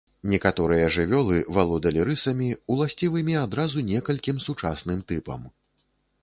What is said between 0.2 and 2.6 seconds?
Некаторыя жывёлы, валодалі рысамі,